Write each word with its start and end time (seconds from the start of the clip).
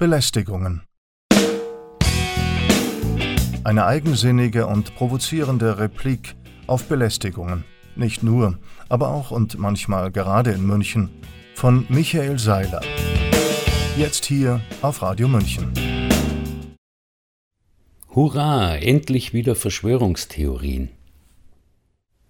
Belästigungen. 0.00 0.80
Eine 3.64 3.84
eigensinnige 3.84 4.66
und 4.66 4.94
provozierende 4.94 5.76
Replik 5.78 6.36
auf 6.66 6.88
Belästigungen. 6.88 7.64
Nicht 7.96 8.22
nur, 8.22 8.58
aber 8.88 9.08
auch 9.08 9.30
und 9.30 9.58
manchmal 9.58 10.10
gerade 10.10 10.52
in 10.52 10.66
München. 10.66 11.10
Von 11.54 11.84
Michael 11.90 12.38
Seiler. 12.38 12.80
Jetzt 13.98 14.24
hier 14.24 14.62
auf 14.80 15.02
Radio 15.02 15.28
München. 15.28 15.70
Hurra, 18.08 18.76
endlich 18.76 19.34
wieder 19.34 19.54
Verschwörungstheorien. 19.54 20.88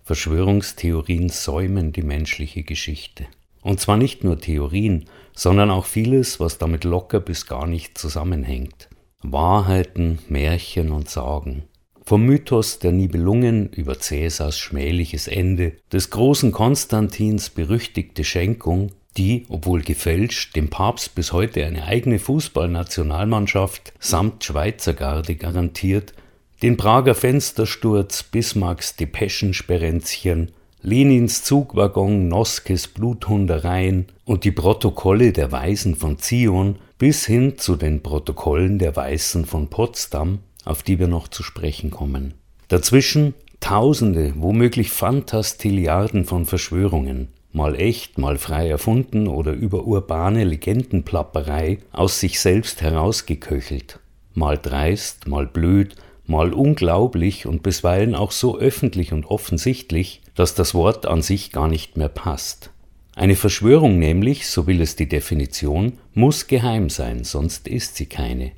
Verschwörungstheorien 0.02 1.28
säumen 1.28 1.92
die 1.92 2.02
menschliche 2.02 2.64
Geschichte. 2.64 3.28
Und 3.62 3.78
zwar 3.78 3.96
nicht 3.96 4.24
nur 4.24 4.40
Theorien, 4.40 5.04
sondern 5.34 5.70
auch 5.70 5.86
vieles, 5.86 6.40
was 6.40 6.58
damit 6.58 6.84
locker 6.84 7.20
bis 7.20 7.46
gar 7.46 7.66
nicht 7.66 7.98
zusammenhängt. 7.98 8.88
Wahrheiten, 9.22 10.18
Märchen 10.28 10.92
und 10.92 11.08
Sagen. 11.08 11.64
Vom 12.04 12.24
Mythos 12.24 12.78
der 12.78 12.92
Nibelungen 12.92 13.68
über 13.68 13.98
Cäsars 14.00 14.58
schmähliches 14.58 15.28
Ende, 15.28 15.74
des 15.92 16.10
großen 16.10 16.50
Konstantins 16.50 17.50
berüchtigte 17.50 18.24
Schenkung, 18.24 18.90
die, 19.16 19.44
obwohl 19.48 19.82
gefälscht, 19.82 20.56
dem 20.56 20.70
Papst 20.70 21.14
bis 21.14 21.32
heute 21.32 21.64
eine 21.64 21.84
eigene 21.84 22.18
Fußballnationalmannschaft 22.18 23.92
samt 23.98 24.44
Schweizergarde 24.44 25.36
garantiert, 25.36 26.14
den 26.62 26.76
Prager 26.76 27.14
Fenstersturz, 27.14 28.22
Bismarcks 28.22 28.96
Depeschensperenzchen, 28.96 30.52
Lenins 30.82 31.44
Zugwaggon, 31.44 32.28
Noskes 32.28 32.88
Bluthundereien 32.88 34.06
und 34.24 34.44
die 34.44 34.50
Protokolle 34.50 35.32
der 35.32 35.52
Weisen 35.52 35.94
von 35.94 36.18
Zion 36.18 36.76
bis 36.96 37.26
hin 37.26 37.58
zu 37.58 37.76
den 37.76 38.02
Protokollen 38.02 38.78
der 38.78 38.96
Weißen 38.96 39.44
von 39.44 39.68
Potsdam, 39.68 40.38
auf 40.64 40.82
die 40.82 40.98
wir 40.98 41.06
noch 41.06 41.28
zu 41.28 41.42
sprechen 41.42 41.90
kommen. 41.90 42.34
Dazwischen 42.68 43.34
Tausende, 43.60 44.32
womöglich 44.36 44.90
Fantastilliarden 44.90 46.24
von 46.24 46.46
Verschwörungen, 46.46 47.28
mal 47.52 47.74
echt, 47.74 48.16
mal 48.16 48.38
frei 48.38 48.70
erfunden 48.70 49.28
oder 49.28 49.52
über 49.52 49.84
urbane 49.84 50.44
Legendenplapperei 50.44 51.78
aus 51.92 52.20
sich 52.20 52.40
selbst 52.40 52.80
herausgeköchelt, 52.80 54.00
mal 54.32 54.56
dreist, 54.56 55.28
mal 55.28 55.46
blöd, 55.46 55.94
mal 56.30 56.54
unglaublich 56.54 57.46
und 57.46 57.62
bisweilen 57.62 58.14
auch 58.14 58.30
so 58.30 58.58
öffentlich 58.58 59.12
und 59.12 59.26
offensichtlich, 59.26 60.22
dass 60.34 60.54
das 60.54 60.74
Wort 60.74 61.04
an 61.04 61.20
sich 61.20 61.52
gar 61.52 61.68
nicht 61.68 61.96
mehr 61.96 62.08
passt. 62.08 62.70
Eine 63.14 63.36
Verschwörung 63.36 63.98
nämlich, 63.98 64.46
so 64.46 64.66
will 64.66 64.80
es 64.80 64.96
die 64.96 65.08
Definition, 65.08 65.98
muss 66.14 66.46
geheim 66.46 66.88
sein, 66.88 67.24
sonst 67.24 67.68
ist 67.68 67.96
sie 67.96 68.06
keine. 68.06 68.52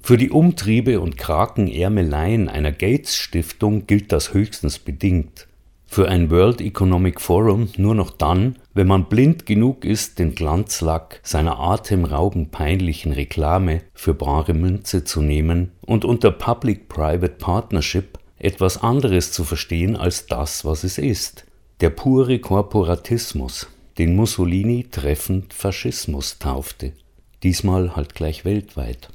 Für 0.00 0.16
die 0.16 0.30
Umtriebe 0.30 1.00
und 1.00 1.18
Krakenärmeleien 1.18 2.48
einer 2.48 2.70
Gates 2.70 3.16
Stiftung 3.16 3.88
gilt 3.88 4.12
das 4.12 4.32
höchstens 4.32 4.78
bedingt. 4.78 5.45
Für 5.86 6.08
ein 6.08 6.30
World 6.30 6.60
Economic 6.60 7.20
Forum 7.20 7.68
nur 7.76 7.94
noch 7.94 8.10
dann, 8.10 8.56
wenn 8.74 8.86
man 8.86 9.08
blind 9.08 9.46
genug 9.46 9.84
ist, 9.84 10.18
den 10.18 10.34
Glanzlack 10.34 11.20
seiner 11.22 11.58
atemraubend 11.58 12.50
peinlichen 12.50 13.12
Reklame 13.12 13.82
für 13.94 14.12
bare 14.12 14.52
Münze 14.52 15.04
zu 15.04 15.22
nehmen 15.22 15.72
und 15.86 16.04
unter 16.04 16.32
Public-Private 16.32 17.36
Partnership 17.38 18.18
etwas 18.38 18.82
anderes 18.82 19.32
zu 19.32 19.44
verstehen 19.44 19.96
als 19.96 20.26
das, 20.26 20.64
was 20.64 20.84
es 20.84 20.98
ist. 20.98 21.46
Der 21.80 21.90
pure 21.90 22.38
Korporatismus, 22.38 23.68
den 23.96 24.16
Mussolini 24.16 24.86
treffend 24.90 25.54
Faschismus 25.54 26.38
taufte. 26.38 26.92
Diesmal 27.42 27.96
halt 27.96 28.14
gleich 28.14 28.44
weltweit. 28.44 29.08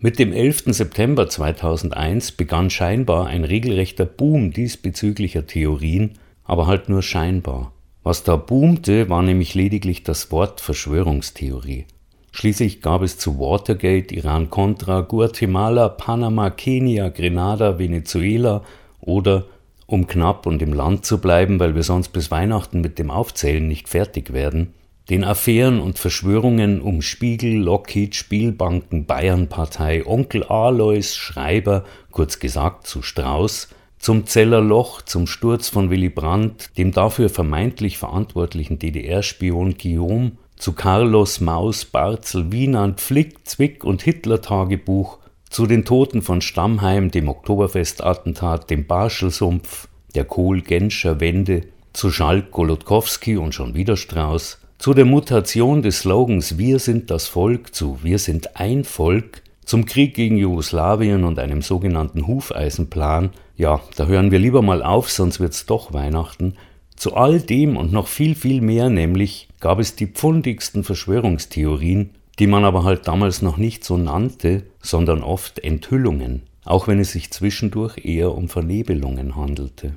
Mit 0.00 0.20
dem 0.20 0.32
11. 0.32 0.66
September 0.66 1.28
2001 1.28 2.30
begann 2.30 2.70
scheinbar 2.70 3.26
ein 3.26 3.42
regelrechter 3.42 4.04
Boom 4.04 4.52
diesbezüglicher 4.52 5.44
Theorien, 5.44 6.12
aber 6.44 6.68
halt 6.68 6.88
nur 6.88 7.02
scheinbar. 7.02 7.72
Was 8.04 8.22
da 8.22 8.36
boomte, 8.36 9.08
war 9.08 9.22
nämlich 9.22 9.56
lediglich 9.56 10.04
das 10.04 10.30
Wort 10.30 10.60
Verschwörungstheorie. 10.60 11.86
Schließlich 12.30 12.80
gab 12.80 13.02
es 13.02 13.18
zu 13.18 13.40
Watergate, 13.40 14.12
Iran-Contra, 14.12 15.00
Guatemala, 15.00 15.88
Panama, 15.88 16.50
Kenia, 16.50 17.08
Grenada, 17.08 17.80
Venezuela 17.80 18.62
oder, 19.00 19.46
um 19.86 20.06
knapp 20.06 20.46
und 20.46 20.62
im 20.62 20.74
Land 20.74 21.06
zu 21.06 21.18
bleiben, 21.18 21.58
weil 21.58 21.74
wir 21.74 21.82
sonst 21.82 22.10
bis 22.10 22.30
Weihnachten 22.30 22.82
mit 22.82 23.00
dem 23.00 23.10
Aufzählen 23.10 23.66
nicht 23.66 23.88
fertig 23.88 24.32
werden, 24.32 24.74
den 25.10 25.24
Affären 25.24 25.80
und 25.80 25.98
Verschwörungen 25.98 26.82
um 26.82 27.00
Spiegel, 27.00 27.54
Lockheed, 27.54 28.14
Spielbanken, 28.14 29.06
Bayernpartei, 29.06 30.06
Onkel 30.06 30.44
Alois, 30.44 31.14
Schreiber, 31.16 31.84
kurz 32.10 32.38
gesagt 32.38 32.86
zu 32.86 33.00
Strauß, 33.00 33.68
zum 33.98 34.26
Zeller 34.26 34.60
Loch, 34.60 35.02
zum 35.02 35.26
Sturz 35.26 35.68
von 35.68 35.90
Willy 35.90 36.10
Brandt, 36.10 36.76
dem 36.76 36.92
dafür 36.92 37.30
vermeintlich 37.30 37.96
verantwortlichen 37.96 38.78
DDR-Spion 38.78 39.76
Guillaume, 39.78 40.32
zu 40.56 40.72
Carlos 40.72 41.40
Maus, 41.40 41.84
Barzel, 41.84 42.52
Wienand, 42.52 43.00
Flick, 43.00 43.46
Zwick 43.48 43.84
und 43.84 44.02
Hitler-Tagebuch, 44.02 45.18
zu 45.48 45.66
den 45.66 45.86
Toten 45.86 46.20
von 46.20 46.42
Stammheim, 46.42 47.10
dem 47.10 47.28
Oktoberfestattentat, 47.28 48.68
dem 48.68 48.86
Barschelsumpf, 48.86 49.88
der 50.14 50.26
Kohl-Genscher 50.26 51.20
Wende, 51.20 51.62
zu 51.94 52.10
Schalk, 52.10 52.50
Golodkowski 52.50 53.38
und 53.38 53.54
schon 53.54 53.74
wieder 53.74 53.96
Strauß, 53.96 54.58
zu 54.78 54.94
der 54.94 55.04
Mutation 55.04 55.82
des 55.82 56.00
Slogans 56.00 56.56
Wir 56.56 56.78
sind 56.78 57.10
das 57.10 57.26
Volk 57.26 57.74
zu 57.74 57.98
Wir 58.04 58.20
sind 58.20 58.56
ein 58.56 58.84
Volk, 58.84 59.42
zum 59.64 59.86
Krieg 59.86 60.14
gegen 60.14 60.36
Jugoslawien 60.36 61.24
und 61.24 61.40
einem 61.40 61.62
sogenannten 61.62 62.28
Hufeisenplan, 62.28 63.30
ja, 63.56 63.80
da 63.96 64.06
hören 64.06 64.30
wir 64.30 64.38
lieber 64.38 64.62
mal 64.62 64.84
auf, 64.84 65.10
sonst 65.10 65.40
wird's 65.40 65.66
doch 65.66 65.92
Weihnachten, 65.92 66.54
zu 66.94 67.14
all 67.16 67.40
dem 67.40 67.76
und 67.76 67.92
noch 67.92 68.06
viel, 68.06 68.36
viel 68.36 68.60
mehr 68.60 68.88
nämlich 68.88 69.48
gab 69.58 69.80
es 69.80 69.96
die 69.96 70.06
pfundigsten 70.06 70.84
Verschwörungstheorien, 70.84 72.10
die 72.38 72.46
man 72.46 72.64
aber 72.64 72.84
halt 72.84 73.08
damals 73.08 73.42
noch 73.42 73.56
nicht 73.56 73.82
so 73.82 73.96
nannte, 73.96 74.62
sondern 74.80 75.24
oft 75.24 75.58
Enthüllungen, 75.58 76.42
auch 76.64 76.86
wenn 76.86 77.00
es 77.00 77.10
sich 77.10 77.32
zwischendurch 77.32 78.04
eher 78.04 78.32
um 78.32 78.48
Vernebelungen 78.48 79.34
handelte. 79.34 79.94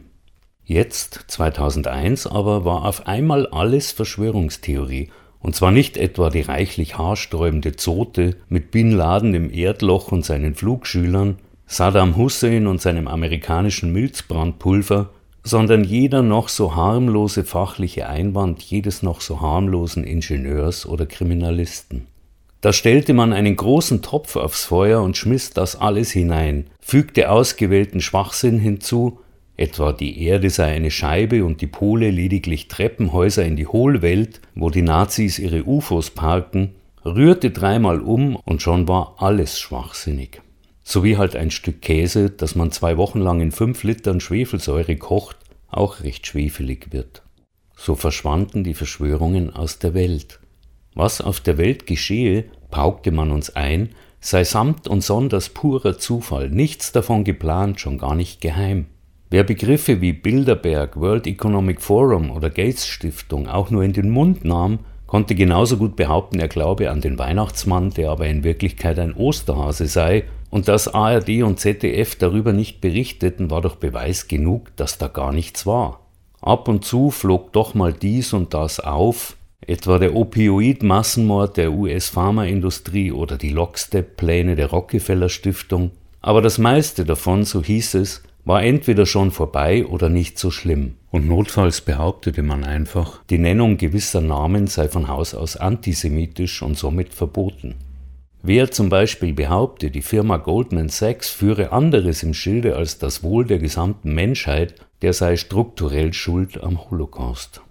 Jetzt, 0.71 1.25
2001 1.27 2.27
aber, 2.27 2.63
war 2.63 2.85
auf 2.85 3.05
einmal 3.05 3.45
alles 3.47 3.91
Verschwörungstheorie, 3.91 5.09
und 5.41 5.53
zwar 5.53 5.69
nicht 5.69 5.97
etwa 5.97 6.29
die 6.29 6.39
reichlich 6.39 6.97
haarsträubende 6.97 7.75
Zote 7.75 8.37
mit 8.47 8.71
Bin 8.71 8.93
Laden 8.93 9.33
im 9.33 9.51
Erdloch 9.53 10.13
und 10.13 10.23
seinen 10.23 10.55
Flugschülern, 10.55 11.39
Saddam 11.65 12.15
Hussein 12.15 12.67
und 12.67 12.79
seinem 12.79 13.09
amerikanischen 13.09 13.91
Milzbrandpulver, 13.91 15.09
sondern 15.43 15.83
jeder 15.83 16.21
noch 16.21 16.47
so 16.47 16.73
harmlose 16.73 17.43
fachliche 17.43 18.07
Einwand 18.07 18.61
jedes 18.61 19.03
noch 19.03 19.19
so 19.19 19.41
harmlosen 19.41 20.05
Ingenieurs 20.05 20.85
oder 20.85 21.05
Kriminalisten. 21.05 22.07
Da 22.61 22.71
stellte 22.71 23.13
man 23.13 23.33
einen 23.33 23.57
großen 23.57 24.01
Topf 24.01 24.37
aufs 24.37 24.63
Feuer 24.63 25.01
und 25.01 25.17
schmiss 25.17 25.49
das 25.49 25.75
alles 25.75 26.11
hinein, 26.11 26.67
fügte 26.79 27.29
ausgewählten 27.29 27.99
Schwachsinn 27.99 28.57
hinzu, 28.57 29.19
etwa 29.61 29.93
die 29.93 30.23
Erde 30.23 30.49
sei 30.49 30.73
eine 30.73 30.91
Scheibe 30.91 31.45
und 31.45 31.61
die 31.61 31.67
Pole 31.67 32.09
lediglich 32.09 32.67
Treppenhäuser 32.67 33.45
in 33.45 33.55
die 33.55 33.67
Hohlwelt, 33.67 34.41
wo 34.55 34.69
die 34.69 34.81
Nazis 34.81 35.39
ihre 35.39 35.63
UFOs 35.63 36.09
parken, 36.09 36.75
rührte 37.05 37.51
dreimal 37.51 38.01
um 38.01 38.35
und 38.35 38.61
schon 38.61 38.87
war 38.87 39.15
alles 39.19 39.59
schwachsinnig 39.59 40.41
sowie 40.83 41.17
halt 41.17 41.35
ein 41.35 41.51
Stück 41.51 41.81
Käse, 41.81 42.29
das 42.29 42.55
man 42.55 42.71
zwei 42.71 42.97
Wochen 42.97 43.19
lang 43.19 43.41
in 43.41 43.51
fünf 43.51 43.83
Litern 43.83 44.19
Schwefelsäure 44.19 44.97
kocht, 44.97 45.37
auch 45.69 46.01
recht 46.01 46.27
schwefelig 46.27 46.91
wird. 46.91 47.23
So 47.75 47.95
verschwanden 47.95 48.63
die 48.63 48.73
Verschwörungen 48.73 49.55
aus 49.55 49.79
der 49.79 49.93
Welt. 49.93 50.39
Was 50.93 51.21
auf 51.21 51.39
der 51.39 51.57
Welt 51.57 51.85
geschehe, 51.87 52.45
paukte 52.69 53.11
man 53.11 53.31
uns 53.31 53.55
ein, 53.55 53.89
sei 54.19 54.43
samt 54.43 54.87
und 54.87 55.01
sonders 55.01 55.49
purer 55.49 55.97
Zufall, 55.97 56.49
nichts 56.49 56.91
davon 56.91 57.23
geplant, 57.23 57.79
schon 57.79 57.97
gar 57.97 58.13
nicht 58.13 58.41
geheim. 58.41 58.87
Wer 59.31 59.45
Begriffe 59.45 60.01
wie 60.01 60.11
Bilderberg, 60.11 60.99
World 60.99 61.25
Economic 61.25 61.81
Forum 61.81 62.31
oder 62.31 62.49
Gates 62.49 62.85
Stiftung 62.85 63.47
auch 63.47 63.69
nur 63.69 63.81
in 63.81 63.93
den 63.93 64.09
Mund 64.09 64.43
nahm, 64.43 64.79
konnte 65.07 65.35
genauso 65.35 65.77
gut 65.77 65.95
behaupten, 65.95 66.37
er 66.41 66.49
glaube 66.49 66.91
an 66.91 66.99
den 66.99 67.17
Weihnachtsmann, 67.17 67.91
der 67.91 68.09
aber 68.09 68.27
in 68.27 68.43
Wirklichkeit 68.43 68.99
ein 68.99 69.13
Osterhase 69.13 69.87
sei, 69.87 70.25
und 70.49 70.67
dass 70.67 70.89
ARD 70.89 71.43
und 71.43 71.61
ZDF 71.61 72.15
darüber 72.15 72.51
nicht 72.51 72.81
berichteten, 72.81 73.49
war 73.49 73.61
doch 73.61 73.77
Beweis 73.77 74.27
genug, 74.27 74.75
dass 74.75 74.97
da 74.97 75.07
gar 75.07 75.31
nichts 75.31 75.65
war. 75.65 76.01
Ab 76.41 76.67
und 76.67 76.83
zu 76.83 77.09
flog 77.09 77.53
doch 77.53 77.73
mal 77.73 77.93
dies 77.93 78.33
und 78.33 78.53
das 78.53 78.81
auf, 78.81 79.37
etwa 79.65 79.97
der 79.97 80.13
Opioid-Massenmord 80.13 81.55
der 81.55 81.71
US-Pharmaindustrie 81.71 83.13
oder 83.13 83.37
die 83.37 83.51
Lockstep-Pläne 83.51 84.57
der 84.57 84.71
Rockefeller 84.71 85.29
Stiftung, 85.29 85.91
aber 86.19 86.41
das 86.41 86.57
meiste 86.57 87.05
davon, 87.05 87.45
so 87.45 87.63
hieß 87.63 87.93
es, 87.93 88.23
war 88.45 88.63
entweder 88.63 89.05
schon 89.05 89.31
vorbei 89.31 89.85
oder 89.85 90.09
nicht 90.09 90.39
so 90.39 90.51
schlimm. 90.51 90.95
Und 91.11 91.27
notfalls 91.27 91.81
behauptete 91.81 92.43
man 92.43 92.63
einfach, 92.63 93.23
die 93.29 93.37
Nennung 93.37 93.77
gewisser 93.77 94.21
Namen 94.21 94.67
sei 94.67 94.87
von 94.87 95.07
Haus 95.07 95.35
aus 95.35 95.57
antisemitisch 95.57 96.61
und 96.61 96.77
somit 96.77 97.13
verboten. 97.13 97.75
Wer 98.43 98.71
zum 98.71 98.89
Beispiel 98.89 99.33
behaupte, 99.33 99.91
die 99.91 100.01
Firma 100.01 100.37
Goldman 100.37 100.89
Sachs 100.89 101.29
führe 101.29 101.71
anderes 101.71 102.23
im 102.23 102.33
Schilde 102.33 102.75
als 102.75 102.97
das 102.97 103.21
Wohl 103.21 103.45
der 103.45 103.59
gesamten 103.59 104.15
Menschheit, 104.15 104.75
der 105.03 105.13
sei 105.13 105.37
strukturell 105.37 106.11
schuld 106.13 106.63
am 106.63 106.89
Holocaust. 106.89 107.61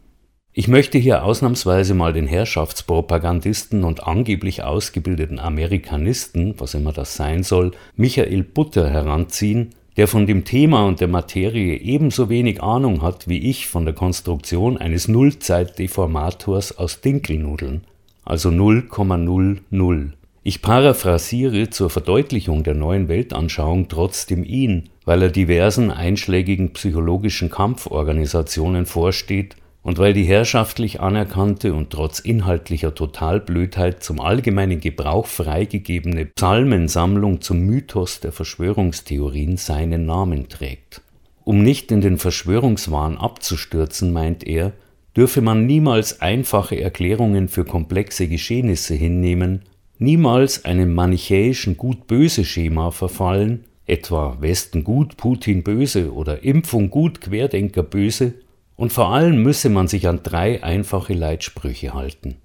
Ich 0.53 0.69
möchte 0.69 0.99
hier 0.99 1.25
ausnahmsweise 1.25 1.95
mal 1.95 2.13
den 2.13 2.27
Herrschaftspropagandisten 2.27 3.83
und 3.83 4.07
angeblich 4.07 4.63
ausgebildeten 4.63 5.39
Amerikanisten, 5.39 6.55
was 6.59 6.75
immer 6.75 6.93
das 6.93 7.17
sein 7.17 7.43
soll, 7.43 7.71
Michael 7.97 8.43
Butter 8.45 8.91
heranziehen, 8.91 9.71
der 10.01 10.09
von 10.09 10.27
dem 10.27 10.47
Thema 10.47 10.87
und 10.87 11.03
der 11.03 11.09
Materie 11.09 11.77
ebenso 11.77 12.31
wenig 12.31 12.63
Ahnung 12.63 13.03
hat 13.03 13.29
wie 13.29 13.51
ich 13.51 13.67
von 13.67 13.85
der 13.85 13.93
Konstruktion 13.93 14.79
eines 14.79 15.09
Nullzeitdeformators 15.09 16.79
aus 16.79 17.03
Dinkelnudeln, 17.03 17.85
also 18.25 18.49
0,00. 18.49 20.09
Ich 20.43 20.63
paraphrasiere 20.63 21.69
zur 21.69 21.91
Verdeutlichung 21.91 22.63
der 22.63 22.73
neuen 22.73 23.09
Weltanschauung 23.09 23.89
trotzdem 23.89 24.43
ihn, 24.43 24.89
weil 25.05 25.21
er 25.21 25.29
diversen 25.29 25.91
einschlägigen 25.91 26.73
psychologischen 26.73 27.51
Kampforganisationen 27.51 28.87
vorsteht 28.87 29.57
und 29.83 29.99
weil 29.99 30.13
die 30.13 30.25
herrschaftlich 30.25 31.01
anerkannte 31.01 31.73
und 31.75 31.91
trotz 31.91 32.19
inhaltlicher 32.19 32.95
Totalblödheit 32.95 34.03
zum 34.03 34.21
allgemeinen 34.21 34.81
Gebrauch 34.81 35.27
freigegebene 35.27 36.27
Psalmensammlung 36.27 37.41
zum 37.41 37.61
Mythos 37.61 38.21
der 38.21 38.33
Verschwörungstheorien 38.33 39.57
seinen 39.57 40.07
Namen 40.07 40.49
trägt. 40.49 41.03
Um 41.45 41.63
nicht 41.63 41.91
in 41.91 42.03
den 42.03 42.19
Verschwörungswahn 42.19 43.17
abzustürzen, 43.17 44.13
meint 44.13 44.47
er, 44.47 44.73
dürfe 45.17 45.41
man 45.41 45.67
niemals 45.67 46.21
einfache 46.21 46.81
Erklärungen 46.81 47.49
für 47.49 47.65
komplexe 47.65 48.29
Geschehnisse 48.29 48.95
hinnehmen, 48.95 49.63
niemals 49.99 50.65
einem 50.65 50.95
manichäischen 50.95 51.77
Gut-Böse-Schema 51.77 52.91
verfallen, 52.91 53.65
etwa 53.87 54.37
Westen 54.41 54.85
gut, 54.85 55.17
Putin 55.17 55.65
böse 55.65 56.13
oder 56.13 56.45
Impfung 56.45 56.91
gut, 56.91 57.21
Querdenker 57.21 57.83
böse, 57.83 58.35
und 58.81 58.95
vor 58.95 59.11
allem 59.11 59.43
müsse 59.43 59.69
man 59.69 59.89
sich 59.89 60.09
an 60.09 60.23
drei 60.23 60.65
einfache 60.65 61.13
Leitsprüche 61.13 61.93
halten. 61.93 62.37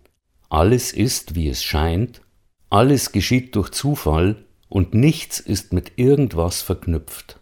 Alles 0.50 0.92
ist, 0.92 1.34
wie 1.34 1.48
es 1.48 1.64
scheint, 1.64 2.20
alles 2.70 3.14
geschieht 3.14 3.56
durch 3.56 3.70
Zufall 3.70 4.44
und 4.68 4.94
nichts 4.94 5.40
ist 5.40 5.72
mit 5.72 5.94
irgendwas 5.96 6.62
verknüpft. 6.62 7.40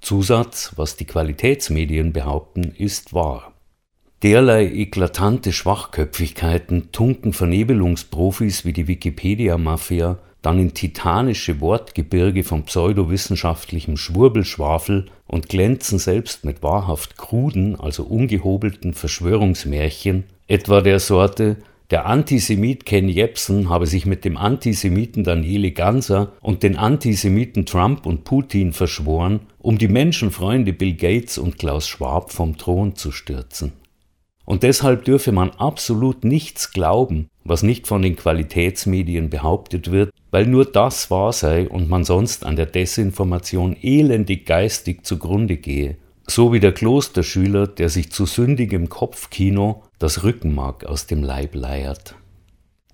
Zusatz, 0.00 0.72
was 0.74 0.96
die 0.96 1.04
Qualitätsmedien 1.04 2.12
behaupten, 2.12 2.74
ist 2.76 3.14
wahr. 3.14 3.52
Derlei 4.24 4.72
eklatante 4.72 5.52
Schwachköpfigkeiten 5.52 6.90
tunken 6.90 7.32
Vernebelungsprofis 7.32 8.64
wie 8.64 8.72
die 8.72 8.88
Wikipedia-Mafia 8.88 10.18
dann 10.46 10.60
in 10.60 10.74
titanische 10.74 11.60
Wortgebirge 11.60 12.44
von 12.44 12.62
pseudowissenschaftlichem 12.62 13.96
Schwurbelschwafel 13.96 15.06
und 15.26 15.48
glänzen 15.48 15.98
selbst 15.98 16.44
mit 16.44 16.62
wahrhaft 16.62 17.18
kruden, 17.18 17.74
also 17.74 18.04
ungehobelten 18.04 18.94
Verschwörungsmärchen, 18.94 20.22
etwa 20.46 20.82
der 20.82 21.00
Sorte 21.00 21.56
der 21.90 22.06
Antisemit 22.06 22.86
Ken 22.86 23.08
Jebsen 23.08 23.68
habe 23.68 23.88
sich 23.88 24.06
mit 24.06 24.24
dem 24.24 24.36
Antisemiten 24.36 25.24
Daniele 25.24 25.72
Ganser 25.72 26.30
und 26.40 26.62
den 26.62 26.76
Antisemiten 26.76 27.66
Trump 27.66 28.06
und 28.06 28.22
Putin 28.22 28.72
verschworen, 28.72 29.40
um 29.58 29.78
die 29.78 29.88
Menschenfreunde 29.88 30.72
Bill 30.72 30.94
Gates 30.94 31.38
und 31.38 31.58
Klaus 31.58 31.88
Schwab 31.88 32.32
vom 32.32 32.56
Thron 32.56 32.94
zu 32.94 33.10
stürzen. 33.10 33.72
Und 34.46 34.62
deshalb 34.62 35.04
dürfe 35.04 35.32
man 35.32 35.50
absolut 35.50 36.24
nichts 36.24 36.70
glauben, 36.70 37.28
was 37.44 37.64
nicht 37.64 37.86
von 37.88 38.00
den 38.00 38.14
Qualitätsmedien 38.14 39.28
behauptet 39.28 39.90
wird, 39.90 40.12
weil 40.30 40.46
nur 40.46 40.64
das 40.64 41.10
wahr 41.10 41.32
sei 41.32 41.68
und 41.68 41.90
man 41.90 42.04
sonst 42.04 42.46
an 42.46 42.54
der 42.54 42.66
Desinformation 42.66 43.76
elendig 43.82 44.46
geistig 44.46 45.04
zugrunde 45.04 45.56
gehe, 45.56 45.96
so 46.28 46.52
wie 46.52 46.60
der 46.60 46.72
Klosterschüler, 46.72 47.66
der 47.66 47.88
sich 47.88 48.12
zu 48.12 48.24
sündigem 48.24 48.88
Kopfkino 48.88 49.82
das 49.98 50.22
Rückenmark 50.22 50.84
aus 50.84 51.06
dem 51.06 51.24
Leib 51.24 51.56
leiert. 51.56 52.14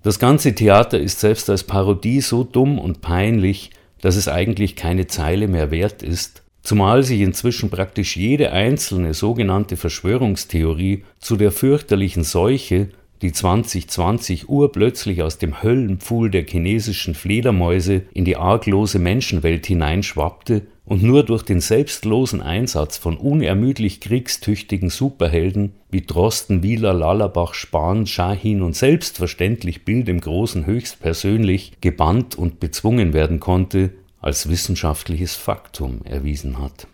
Das 0.01 0.19
ganze 0.19 0.55
Theater 0.55 0.99
ist 0.99 1.19
selbst 1.19 1.49
als 1.51 1.63
Parodie 1.63 2.21
so 2.21 2.43
dumm 2.43 2.79
und 2.79 3.01
peinlich, 3.01 3.69
dass 4.01 4.15
es 4.15 4.27
eigentlich 4.27 4.75
keine 4.75 5.07
Zeile 5.07 5.47
mehr 5.47 5.71
wert 5.71 6.03
ist, 6.03 6.42
zumal 6.63 7.03
sich 7.03 7.21
inzwischen 7.21 7.69
praktisch 7.69 8.17
jede 8.17 8.51
einzelne 8.51 9.13
sogenannte 9.13 9.77
Verschwörungstheorie 9.77 11.03
zu 11.19 11.35
der 11.35 11.51
fürchterlichen 11.51 12.23
Seuche, 12.23 12.89
die 13.21 13.31
2020 13.31 14.49
urplötzlich 14.49 15.21
aus 15.21 15.37
dem 15.37 15.61
Höllenpfuhl 15.61 16.29
der 16.29 16.45
chinesischen 16.45 17.15
Fledermäuse 17.15 18.03
in 18.13 18.25
die 18.25 18.35
arglose 18.35 18.99
Menschenwelt 18.99 19.65
hineinschwappte 19.65 20.63
und 20.85 21.03
nur 21.03 21.23
durch 21.23 21.43
den 21.43 21.61
selbstlosen 21.61 22.41
Einsatz 22.41 22.97
von 22.97 23.15
unermüdlich 23.15 24.01
kriegstüchtigen 24.01 24.89
Superhelden 24.89 25.73
wie 25.89 26.01
Drosten, 26.01 26.63
Wieler, 26.63 26.93
Lallerbach, 26.93 27.53
Spahn, 27.53 28.05
Schahin 28.07 28.61
und 28.61 28.75
selbstverständlich 28.75 29.85
Bild 29.85 30.09
im 30.09 30.19
Großen 30.19 30.65
höchstpersönlich 30.65 31.73
gebannt 31.79 32.37
und 32.37 32.59
bezwungen 32.59 33.13
werden 33.13 33.39
konnte, 33.39 33.91
als 34.23 34.49
wissenschaftliches 34.49 35.35
Faktum 35.35 36.01
erwiesen 36.05 36.59
hat. 36.59 36.87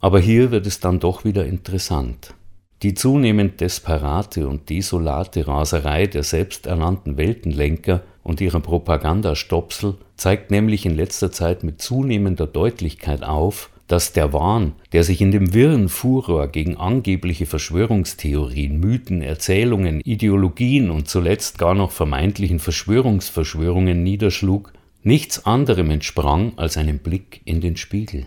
Aber 0.00 0.18
hier 0.18 0.50
wird 0.50 0.66
es 0.66 0.80
dann 0.80 0.98
doch 0.98 1.24
wieder 1.24 1.46
interessant. 1.46 2.34
Die 2.82 2.94
zunehmend 2.94 3.60
desperate 3.60 4.48
und 4.48 4.68
desolate 4.68 5.46
Raserei 5.46 6.06
der 6.06 6.22
selbsternannten 6.22 7.16
Weltenlenker 7.16 8.02
und 8.22 8.40
ihrer 8.40 8.60
Propagandastopsel 8.60 9.96
zeigt 10.16 10.50
nämlich 10.50 10.84
in 10.84 10.96
letzter 10.96 11.30
Zeit 11.30 11.64
mit 11.64 11.80
zunehmender 11.80 12.46
Deutlichkeit 12.46 13.22
auf, 13.22 13.70
dass 13.86 14.12
der 14.12 14.32
Wahn, 14.32 14.72
der 14.92 15.04
sich 15.04 15.20
in 15.20 15.30
dem 15.30 15.52
wirren 15.52 15.88
Furor 15.88 16.48
gegen 16.48 16.76
angebliche 16.76 17.46
Verschwörungstheorien, 17.46 18.80
Mythen, 18.80 19.22
Erzählungen, 19.22 20.00
Ideologien 20.00 20.90
und 20.90 21.08
zuletzt 21.08 21.58
gar 21.58 21.74
noch 21.74 21.90
vermeintlichen 21.90 22.58
Verschwörungsverschwörungen 22.58 24.02
niederschlug, 24.02 24.72
nichts 25.04 25.46
anderem 25.46 25.90
entsprang 25.90 26.54
als 26.56 26.76
einem 26.76 26.98
Blick 26.98 27.42
in 27.44 27.60
den 27.60 27.76
Spiegel. 27.76 28.26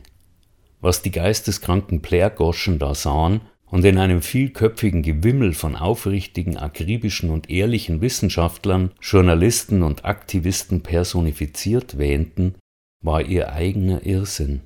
Was 0.80 1.02
die 1.02 1.12
geisteskranken 1.12 2.02
Plärgoschen 2.02 2.80
da 2.80 2.94
sahen 2.94 3.42
und 3.66 3.84
in 3.84 3.98
einem 3.98 4.22
vielköpfigen 4.22 5.02
Gewimmel 5.02 5.54
von 5.54 5.76
aufrichtigen, 5.76 6.56
akribischen 6.56 7.32
und 7.32 7.50
ehrlichen 7.50 8.00
Wissenschaftlern, 8.02 8.92
Journalisten 9.02 9.84
und 9.84 10.06
Aktivisten 10.06 10.82
personifiziert 10.82 11.98
wähnten, 11.98 12.56
war 13.04 13.22
ihr 13.22 13.52
eigener 13.52 14.06
Irrsinn. 14.06 14.62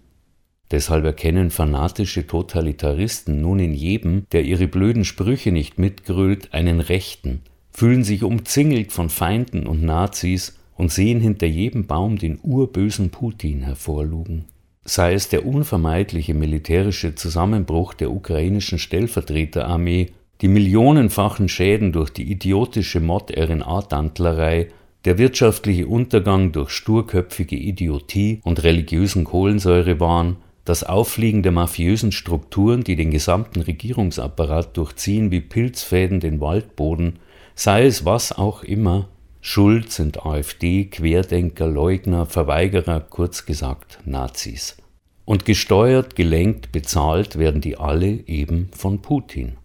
Deshalb 0.69 1.03
erkennen 1.03 1.49
fanatische 1.49 2.27
Totalitaristen 2.27 3.41
nun 3.41 3.59
in 3.59 3.73
jedem, 3.73 4.25
der 4.31 4.43
ihre 4.43 4.67
blöden 4.67 5.03
Sprüche 5.03 5.51
nicht 5.51 5.79
mitgrölt, 5.79 6.53
einen 6.53 6.79
Rechten, 6.79 7.41
fühlen 7.71 8.03
sich 8.03 8.23
umzingelt 8.23 8.91
von 8.91 9.09
Feinden 9.09 9.67
und 9.67 9.83
Nazis 9.83 10.60
und 10.81 10.91
sehen 10.91 11.19
hinter 11.19 11.45
jedem 11.45 11.85
Baum 11.85 12.17
den 12.17 12.39
urbösen 12.41 13.11
Putin 13.11 13.61
hervorlugen. 13.61 14.45
Sei 14.83 15.13
es 15.13 15.29
der 15.29 15.45
unvermeidliche 15.45 16.33
militärische 16.33 17.13
Zusammenbruch 17.13 17.93
der 17.93 18.09
ukrainischen 18.09 18.79
Stellvertreterarmee, 18.79 20.07
die 20.41 20.47
millionenfachen 20.47 21.49
Schäden 21.49 21.91
durch 21.91 22.09
die 22.09 22.31
idiotische 22.31 22.99
Mod-RNA-Dantlerei, 22.99 24.69
der 25.05 25.19
wirtschaftliche 25.19 25.85
Untergang 25.85 26.51
durch 26.51 26.71
sturköpfige 26.71 27.57
Idiotie 27.57 28.41
und 28.43 28.63
religiösen 28.63 29.23
Kohlensäurewahn, 29.23 30.37
das 30.65 30.83
Auffliegen 30.83 31.43
der 31.43 31.51
mafiösen 31.51 32.11
Strukturen, 32.11 32.83
die 32.83 32.95
den 32.95 33.11
gesamten 33.11 33.61
Regierungsapparat 33.61 34.75
durchziehen 34.75 35.29
wie 35.29 35.41
Pilzfäden 35.41 36.19
den 36.19 36.41
Waldboden, 36.41 37.19
sei 37.53 37.85
es 37.85 38.03
was 38.03 38.35
auch 38.35 38.63
immer, 38.63 39.09
Schuld 39.43 39.91
sind 39.91 40.23
AfD, 40.23 40.85
Querdenker, 40.85 41.67
Leugner, 41.67 42.27
Verweigerer, 42.27 42.99
kurz 42.99 43.47
gesagt 43.47 43.97
Nazis. 44.05 44.77
Und 45.25 45.45
gesteuert, 45.45 46.15
gelenkt, 46.15 46.71
bezahlt 46.71 47.39
werden 47.39 47.59
die 47.59 47.75
alle 47.75 48.27
eben 48.27 48.69
von 48.71 49.01
Putin. 49.01 49.57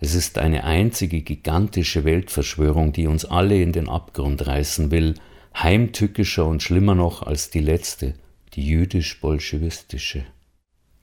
Es 0.00 0.14
ist 0.14 0.38
eine 0.38 0.64
einzige 0.64 1.20
gigantische 1.20 2.04
Weltverschwörung, 2.04 2.92
die 2.92 3.06
uns 3.06 3.26
alle 3.26 3.60
in 3.60 3.72
den 3.72 3.90
Abgrund 3.90 4.46
reißen 4.46 4.90
will, 4.90 5.16
heimtückischer 5.54 6.46
und 6.46 6.62
schlimmer 6.62 6.94
noch 6.94 7.22
als 7.22 7.50
die 7.50 7.60
letzte, 7.60 8.14
die 8.54 8.66
jüdisch-bolschewistische. 8.66 10.24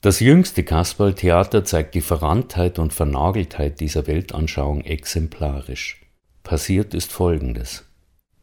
Das 0.00 0.18
jüngste 0.18 0.64
Kasperltheater 0.64 1.64
zeigt 1.64 1.94
die 1.94 2.00
Verranntheit 2.00 2.80
und 2.80 2.92
Vernageltheit 2.92 3.78
dieser 3.78 4.08
Weltanschauung 4.08 4.80
exemplarisch. 4.80 6.00
Passiert 6.42 6.94
ist 6.94 7.12
Folgendes. 7.12 7.87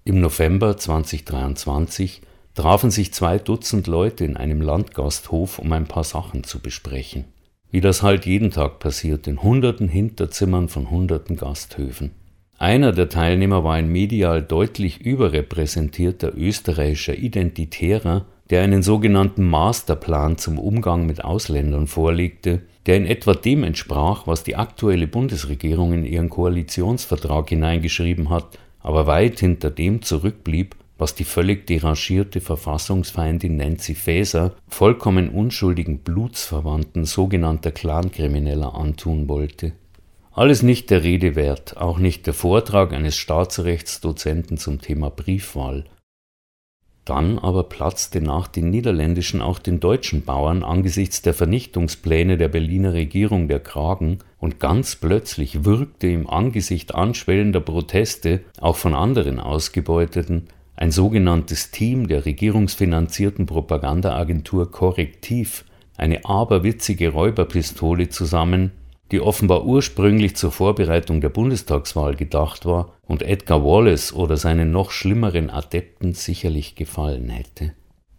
Im 0.07 0.21
November 0.21 0.77
2023 0.77 2.21
trafen 2.53 2.91
sich 2.91 3.11
zwei 3.11 3.39
Dutzend 3.39 3.87
Leute 3.87 4.23
in 4.23 4.37
einem 4.37 4.61
Landgasthof, 4.61 5.57
um 5.57 5.71
ein 5.71 5.87
paar 5.87 6.03
Sachen 6.03 6.43
zu 6.43 6.59
besprechen. 6.59 7.25
Wie 7.71 7.81
das 7.81 8.03
halt 8.03 8.27
jeden 8.27 8.51
Tag 8.51 8.77
passiert 8.77 9.25
in 9.25 9.41
hunderten 9.41 9.87
Hinterzimmern 9.87 10.69
von 10.69 10.91
hunderten 10.91 11.37
Gasthöfen. 11.37 12.11
Einer 12.59 12.91
der 12.91 13.09
Teilnehmer 13.09 13.63
war 13.63 13.73
ein 13.73 13.89
medial 13.89 14.43
deutlich 14.43 15.01
überrepräsentierter 15.01 16.37
österreichischer 16.37 17.15
Identitärer, 17.15 18.25
der 18.51 18.61
einen 18.61 18.83
sogenannten 18.83 19.43
Masterplan 19.43 20.37
zum 20.37 20.59
Umgang 20.59 21.07
mit 21.07 21.25
Ausländern 21.25 21.87
vorlegte, 21.87 22.61
der 22.85 22.97
in 22.97 23.07
etwa 23.07 23.33
dem 23.33 23.63
entsprach, 23.63 24.27
was 24.27 24.43
die 24.43 24.55
aktuelle 24.55 25.07
Bundesregierung 25.07 25.93
in 25.93 26.05
ihren 26.05 26.29
Koalitionsvertrag 26.29 27.49
hineingeschrieben 27.49 28.29
hat, 28.29 28.59
aber 28.85 29.07
weit 29.07 29.39
hinter 29.39 29.71
dem 29.71 30.03
zurückblieb, 30.03 30.75
was 30.99 31.15
die 31.15 31.23
völlig 31.23 31.65
derangierte 31.65 32.39
Verfassungsfeindin 32.39 33.57
Nancy 33.57 33.95
Faeser 33.95 34.53
vollkommen 34.67 35.29
unschuldigen 35.29 35.97
Blutsverwandten 36.03 37.03
sogenannter 37.03 37.71
Clankrimineller 37.71 38.75
antun 38.75 39.27
wollte. 39.27 39.71
Alles 40.31 40.61
nicht 40.61 40.91
der 40.91 41.03
Rede 41.03 41.35
wert, 41.35 41.77
auch 41.77 41.97
nicht 41.97 42.27
der 42.27 42.35
Vortrag 42.35 42.93
eines 42.93 43.15
Staatsrechtsdozenten 43.17 44.59
zum 44.59 44.79
Thema 44.79 45.09
Briefwahl, 45.09 45.85
dann 47.05 47.39
aber 47.39 47.63
platzte 47.63 48.19
nach 48.19 48.47
den 48.47 48.71
niederländischen 48.71 49.41
auch 49.41 49.59
den 49.59 49.79
deutschen 49.79 50.23
Bauern 50.23 50.63
angesichts 50.63 51.21
der 51.21 51.33
Vernichtungspläne 51.33 52.37
der 52.37 52.47
Berliner 52.47 52.93
Regierung 52.93 53.47
der 53.47 53.59
Kragen, 53.59 54.19
und 54.39 54.59
ganz 54.59 54.95
plötzlich 54.95 55.65
würgte 55.65 56.07
im 56.07 56.29
Angesicht 56.29 56.93
anschwellender 56.93 57.61
Proteste, 57.61 58.41
auch 58.59 58.75
von 58.75 58.93
anderen 58.93 59.39
Ausgebeuteten, 59.39 60.47
ein 60.75 60.91
sogenanntes 60.91 61.71
Team 61.71 62.07
der 62.07 62.25
regierungsfinanzierten 62.25 63.45
Propagandaagentur 63.45 64.71
Korrektiv 64.71 65.65
eine 65.97 66.25
aberwitzige 66.25 67.09
Räuberpistole 67.09 68.09
zusammen, 68.09 68.71
die 69.11 69.21
offenbar 69.21 69.65
ursprünglich 69.65 70.35
zur 70.35 70.51
Vorbereitung 70.51 71.21
der 71.21 71.29
Bundestagswahl 71.29 72.15
gedacht 72.15 72.65
war 72.65 72.93
und 73.03 73.21
Edgar 73.21 73.63
Wallace 73.63 74.13
oder 74.13 74.37
seinen 74.37 74.71
noch 74.71 74.91
schlimmeren 74.91 75.49
Adepten 75.49 76.13
sicherlich 76.13 76.75
gefallen 76.75 77.29
hätte. 77.29 77.73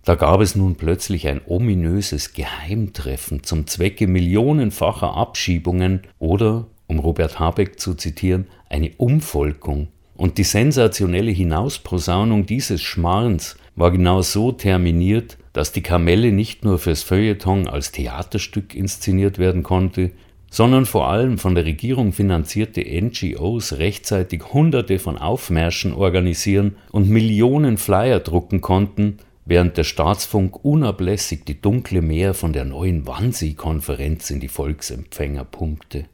Da 0.05 0.15
gab 0.15 0.41
es 0.41 0.55
nun 0.55 0.77
plötzlich 0.77 1.27
ein 1.27 1.41
ominöses 1.45 2.33
Geheimtreffen 2.33 3.43
zum 3.43 3.67
Zwecke 3.67 4.07
millionenfacher 4.07 5.17
Abschiebungen 5.17 6.03
oder, 6.21 6.69
um 6.87 7.01
Robert 7.01 7.41
Habeck 7.41 7.81
zu 7.81 7.95
zitieren, 7.95 8.47
eine 8.69 8.93
Umvolkung. 8.99 9.89
Und 10.15 10.39
die 10.39 10.45
sensationelle 10.45 11.33
Hinausprosaunung 11.33 12.47
dieses 12.47 12.83
Schmarrns 12.83 13.57
war 13.75 13.91
genau 13.91 14.23
so 14.23 14.53
terminiert, 14.53 15.39
dass 15.53 15.73
die 15.73 15.83
Kamelle 15.83 16.31
nicht 16.31 16.65
nur 16.65 16.79
fürs 16.79 17.03
Feuilleton 17.03 17.67
als 17.67 17.91
Theaterstück 17.91 18.77
inszeniert 18.77 19.39
werden 19.39 19.65
konnte, 19.65 20.13
sondern 20.57 20.87
vor 20.87 21.11
allem 21.11 21.37
von 21.37 21.55
der 21.55 21.67
Regierung 21.67 22.15
finanzierte 22.15 22.81
NGOs 22.81 23.75
rechtzeitig 23.75 24.55
Hunderte 24.55 24.99
von 24.99 25.19
Aufmärschen 25.19 25.93
organisieren 25.93 26.77
und 26.93 27.11
Millionen 27.11 27.77
Flyer 27.77 28.21
drucken 28.21 28.63
konnten, 28.63 29.19
während 29.45 29.77
der 29.77 29.85
Staatsfunk 29.85 30.65
unablässig 30.65 31.45
die 31.45 31.61
dunkle 31.61 32.01
Meer 32.01 32.33
von 32.33 32.55
der 32.55 32.65
neuen 32.65 33.07
Wannsee-Konferenz 33.07 34.31
in 34.31 34.41
die 34.41 34.49
Volksempfänger 34.49 35.45
pumpte. 35.45 36.07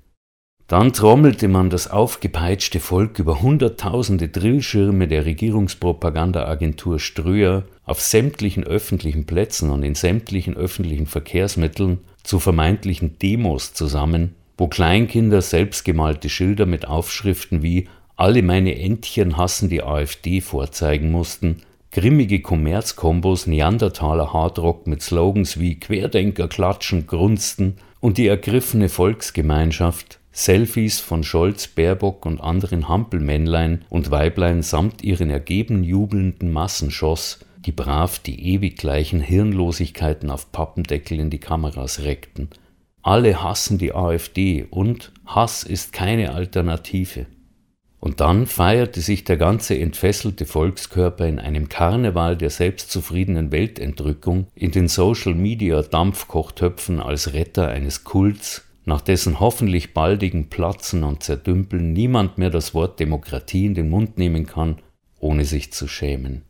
Dann 0.69 0.92
trommelte 0.92 1.49
man 1.49 1.69
das 1.69 1.90
aufgepeitschte 1.90 2.81
Volk 2.81 3.19
über 3.19 3.42
hunderttausende 3.42 4.28
Drillschirme 4.28 5.07
der 5.07 5.26
Regierungspropagandaagentur 5.26 6.99
Ströer 6.99 7.64
auf 7.85 8.00
sämtlichen 8.00 8.64
öffentlichen 8.64 9.26
Plätzen 9.26 9.71
und 9.71 9.83
in 9.83 9.95
sämtlichen 9.95 10.57
öffentlichen 10.57 11.07
Verkehrsmitteln 11.07 11.99
zu 12.23 12.38
vermeintlichen 12.38 13.19
Demos 13.19 13.75
zusammen, 13.75 14.35
wo 14.57 14.69
Kleinkinder 14.69 15.42
selbstgemalte 15.42 16.28
Schilder 16.28 16.66
mit 16.66 16.87
Aufschriften 16.87 17.62
wie 17.62 17.88
Alle 18.16 18.42
meine 18.42 18.78
Entchen 18.78 19.37
hassen 19.37 19.69
die 19.69 19.83
AfD 19.83 20.40
vorzeigen 20.40 21.11
mussten, 21.11 21.62
grimmige 21.90 22.40
Kommerzkombos 22.40 23.47
Neandertaler 23.47 24.33
Hardrock 24.33 24.87
mit 24.87 25.02
Slogans 25.02 25.59
wie 25.59 25.78
Querdenker 25.78 26.49
klatschen, 26.49 27.07
grunzten 27.07 27.76
und 28.00 28.16
die 28.19 28.28
ergriffene 28.28 28.88
Volksgemeinschaft 28.88 30.19
Selfies 30.33 30.99
von 30.99 31.25
Scholz, 31.25 31.69
Baerbock 31.69 32.25
und 32.25 32.41
anderen 32.41 32.89
Hampelmännlein 32.89 33.85
und 33.91 34.11
Weiblein 34.11 34.62
samt 34.62 35.05
ihren 35.05 35.29
ergeben 35.29 35.85
jubelnden 35.85 36.51
Massen 36.51 36.91
schoss, 36.91 37.41
die 37.67 37.73
brav 37.73 38.19
die 38.19 38.55
ewig 38.55 38.79
gleichen 38.79 39.21
Hirnlosigkeiten 39.21 40.31
auf 40.31 40.51
Pappendeckel 40.51 41.21
in 41.21 41.31
die 41.31 41.39
Kameras 41.39 42.03
reckten. 42.03 42.49
Alle 43.03 43.43
hassen 43.43 43.79
die 43.79 43.95
AfD 43.95 44.67
und 44.71 45.12
Hass 45.27 45.65
ist 45.65 45.93
keine 45.93 46.33
Alternative. 46.33 47.27
Und 48.01 48.21
dann 48.21 48.47
feierte 48.47 49.01
sich 49.01 49.23
der 49.23 49.37
ganze 49.37 49.79
entfesselte 49.79 50.45
Volkskörper 50.45 51.27
in 51.27 51.39
einem 51.39 51.69
Karneval 51.69 52.37
der 52.37 52.51
selbstzufriedenen 52.51 53.53
Weltentrückung 53.53 54.49
in 54.57 54.73
den 54.73 54.89
Social 54.89 55.35
Media 55.35 55.83
Dampfkochtöpfen 55.83 57.01
als 57.01 57.33
Retter 57.33 57.69
eines 57.69 58.03
Kults, 58.03 58.65
nach 58.85 59.01
dessen 59.01 59.41
hoffentlich 59.41 59.95
baldigen 59.95 60.49
Platzen 60.49 61.05
und 61.05 61.23
Zerdümpeln 61.23 61.93
niemand 61.93 62.39
mehr 62.39 62.51
das 62.51 62.75
Wort 62.75 62.99
Demokratie 63.01 63.67
in 63.67 63.75
den 63.75 63.91
Mund 63.91 64.19
nehmen 64.19 64.47
kann, 64.47 64.79
ohne 65.21 65.45
sich 65.45 65.73
zu 65.73 65.87
schämen 65.89 66.43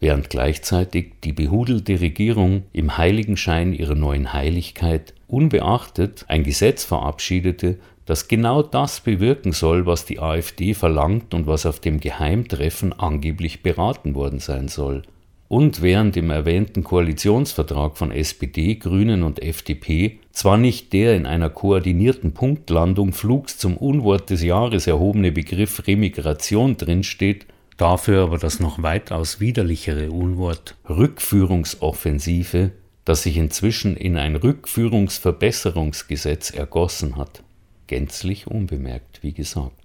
während 0.00 0.30
gleichzeitig 0.30 1.12
die 1.22 1.32
behudelte 1.32 2.00
Regierung 2.00 2.64
im 2.72 2.96
Heiligenschein 2.96 3.74
ihrer 3.74 3.94
neuen 3.94 4.32
Heiligkeit 4.32 5.14
unbeachtet 5.28 6.24
ein 6.26 6.42
Gesetz 6.42 6.84
verabschiedete, 6.84 7.78
das 8.06 8.26
genau 8.26 8.62
das 8.62 9.00
bewirken 9.00 9.52
soll, 9.52 9.86
was 9.86 10.06
die 10.06 10.18
AfD 10.18 10.74
verlangt 10.74 11.32
und 11.34 11.46
was 11.46 11.66
auf 11.66 11.78
dem 11.78 12.00
Geheimtreffen 12.00 12.92
angeblich 12.98 13.62
beraten 13.62 14.14
worden 14.14 14.40
sein 14.40 14.66
soll. 14.68 15.02
Und 15.48 15.82
während 15.82 16.16
im 16.16 16.30
erwähnten 16.30 16.82
Koalitionsvertrag 16.82 17.96
von 17.96 18.10
SPD, 18.10 18.76
Grünen 18.76 19.22
und 19.22 19.42
FDP 19.42 20.19
zwar 20.32 20.56
nicht 20.56 20.92
der 20.92 21.16
in 21.16 21.26
einer 21.26 21.50
koordinierten 21.50 22.32
Punktlandung 22.32 23.12
flugs 23.12 23.58
zum 23.58 23.76
Unwort 23.76 24.30
des 24.30 24.42
Jahres 24.42 24.86
erhobene 24.86 25.32
Begriff 25.32 25.86
Remigration 25.86 26.76
drinsteht, 26.76 27.46
Dafür 27.80 28.22
aber 28.24 28.36
das 28.36 28.60
noch 28.60 28.82
weitaus 28.82 29.40
widerlichere 29.40 30.10
Unwort 30.10 30.76
Rückführungsoffensive, 30.86 32.72
das 33.06 33.22
sich 33.22 33.38
inzwischen 33.38 33.96
in 33.96 34.18
ein 34.18 34.36
Rückführungsverbesserungsgesetz 34.36 36.50
ergossen 36.50 37.16
hat. 37.16 37.42
Gänzlich 37.86 38.46
unbemerkt, 38.46 39.22
wie 39.22 39.32
gesagt. 39.32 39.79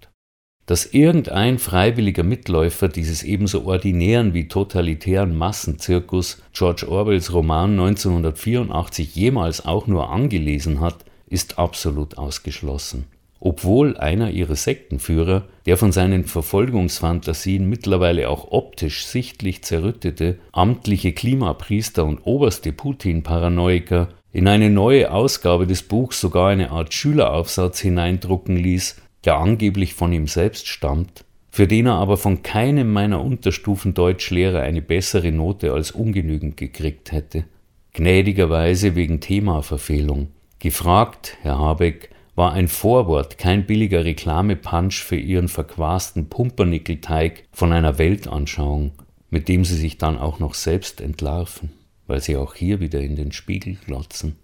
Dass 0.65 0.88
irgendein 0.88 1.60
freiwilliger 1.60 2.24
Mitläufer 2.24 2.88
dieses 2.88 3.22
ebenso 3.22 3.65
ordinären 3.65 4.34
wie 4.34 4.48
totalitären 4.48 5.36
Massenzirkus 5.36 6.41
George 6.53 6.89
Orwells 6.89 7.31
Roman 7.31 7.72
1984 7.72 9.15
jemals 9.15 9.63
auch 9.65 9.86
nur 9.86 10.10
angelesen 10.10 10.79
hat, 10.79 11.05
ist 11.27 11.60
absolut 11.60 12.17
ausgeschlossen. 12.17 13.05
Obwohl 13.39 13.95
einer 13.98 14.31
ihrer 14.31 14.55
Sektenführer, 14.55 15.43
der 15.67 15.77
von 15.77 15.91
seinen 15.91 16.24
Verfolgungsfantasien 16.24 17.69
mittlerweile 17.69 18.27
auch 18.29 18.51
optisch 18.51 19.05
sichtlich 19.05 19.63
zerrüttete, 19.63 20.39
amtliche 20.51 21.13
Klimapriester 21.13 22.05
und 22.05 22.22
oberste 22.24 22.72
Putin-Paranoiker, 22.72 24.10
in 24.31 24.48
eine 24.48 24.72
neue 24.72 25.12
Ausgabe 25.12 25.67
des 25.67 25.84
Buchs 25.84 26.19
sogar 26.19 26.50
eine 26.50 26.72
Art 26.72 26.93
Schüleraufsatz 26.93 27.79
hineindrucken 27.81 28.57
ließ, 28.57 28.95
der 29.25 29.38
angeblich 29.38 29.94
von 29.94 30.13
ihm 30.13 30.27
selbst 30.27 30.67
stammt, 30.67 31.25
für 31.50 31.67
den 31.67 31.88
er 31.88 31.96
aber 31.96 32.17
von 32.17 32.44
keinem 32.44 32.91
meiner 32.91 33.24
Unterstufendeutschlehrer 33.24 34.62
eine 34.62 34.82
bessere 34.82 35.32
Note 35.32 35.74
als 35.74 35.91
ungenügend 35.91 36.58
gekriegt 36.58 37.12
hätte. 37.12 37.46
Gnädigerweise 37.94 38.96
wegen 38.96 39.22
Themaverfehlung. 39.22 40.27
Gefragt, 40.60 41.38
Herr 41.41 41.60
Habeck, 41.60 42.10
war 42.36 42.51
ein 42.51 42.67
Vorwort 42.67 43.38
kein 43.38 43.65
billiger 43.65 44.03
Reklamepunch 44.03 45.01
für 45.01 45.15
ihren 45.15 45.48
verquasten 45.48 46.27
Pumpernickelteig 46.27 47.46
von 47.53 47.72
einer 47.72 47.98
Weltanschauung, 47.98 48.91
mit 49.29 49.48
dem 49.48 49.63
sie 49.63 49.77
sich 49.77 49.98
dann 49.98 50.17
auch 50.17 50.39
noch 50.39 50.53
selbst 50.53 51.00
entlarven, 51.00 51.72
weil 52.08 52.20
sie 52.20 52.36
auch 52.36 52.53
hier 52.53 52.82
wieder 52.82 53.00
in 53.00 53.15
den 53.15 53.32
Spiegel 53.32 53.77
glotzen. 53.86 54.36